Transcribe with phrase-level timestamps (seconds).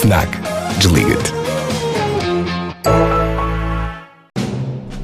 [0.00, 0.28] FNAC.
[0.78, 1.32] Desliga-te.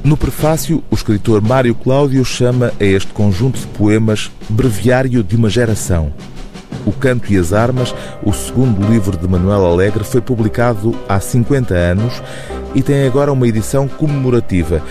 [0.01, 5.49] No prefácio, o escritor Mário Cláudio chama a este conjunto de poemas Breviário de uma
[5.49, 6.13] Geração.
[6.85, 11.73] O Canto e as Armas, o segundo livro de Manuel Alegre, foi publicado há 50
[11.73, 12.23] anos
[12.73, 14.81] e tem agora uma edição comemorativa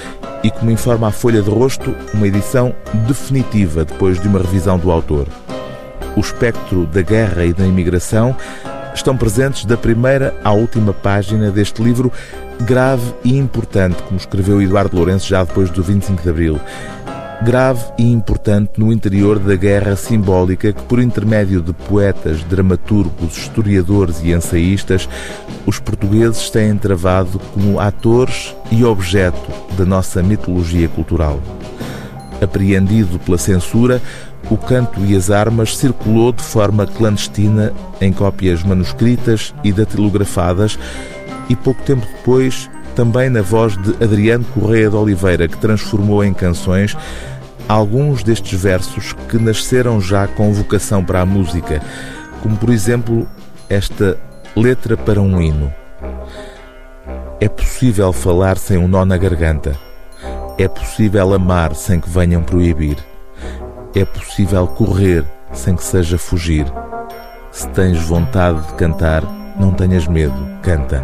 [0.43, 2.75] e, como informa a Folha de Rosto, uma edição
[3.09, 5.27] definitiva depois de uma revisão do autor.
[6.15, 8.37] O espectro da guerra e da imigração
[8.95, 12.13] estão presentes da primeira à última página deste livro
[12.63, 16.61] grave e importante, como escreveu Eduardo Lourenço já depois do 25 de Abril.
[17.43, 24.23] Grave e importante no interior da guerra simbólica que, por intermédio de poetas, dramaturgos, historiadores
[24.23, 25.09] e ensaístas,
[25.67, 31.41] os portugueses têm travado como atores e objeto da nossa mitologia cultural.
[32.43, 34.03] Apreendido pela censura,
[34.51, 40.79] o canto e as armas circulou de forma clandestina em cópias manuscritas e datilografadas
[41.49, 46.33] e pouco tempo depois também na voz de Adriano Correia de Oliveira, que transformou em
[46.33, 46.97] canções
[47.69, 51.83] alguns destes versos que nasceram já com vocação para a música,
[52.43, 53.27] como por exemplo
[53.69, 54.19] esta
[54.55, 55.73] letra para um hino.
[57.41, 59.77] É possível falar sem um nó na garganta.
[60.57, 62.97] É possível amar sem que venham proibir.
[63.93, 66.65] É possível correr sem que seja fugir.
[67.51, 69.23] Se tens vontade de cantar,
[69.59, 71.03] não tenhas medo, canta.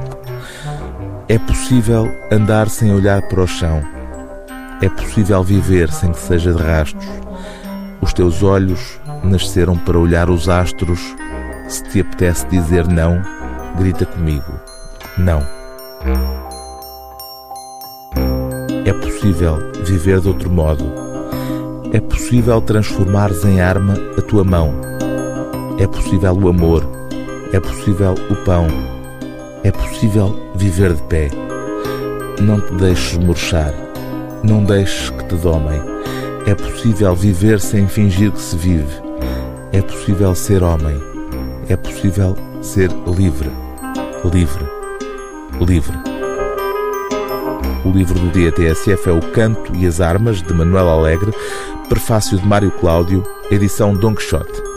[1.29, 3.83] É possível andar sem olhar para o chão.
[4.81, 7.07] É possível viver sem que seja de rastros.
[8.01, 11.01] Os teus olhos nasceram para olhar os astros.
[11.69, 13.21] Se te apetece dizer não,
[13.77, 14.61] grita comigo.
[15.19, 15.45] Não.
[18.91, 21.11] É possível viver de outro modo
[21.93, 24.73] é possível transformares em arma a tua mão.
[25.79, 26.89] É possível o amor.
[27.53, 28.67] É possível o pão.
[29.65, 31.31] É possível viver de pé.
[32.41, 33.75] Não te deixes murchar.
[34.45, 35.81] Não deixes que te domem.
[36.47, 39.03] É possível viver sem fingir que se vive.
[39.73, 40.97] É possível ser homem.
[41.69, 43.51] É possível ser livre.
[44.33, 44.65] Livre.
[45.61, 46.10] Livre.
[47.91, 51.33] O livro do dia TSF é O Canto e as Armas, de Manuel Alegre,
[51.89, 54.70] prefácio de Mário Cláudio, edição Don Quixote.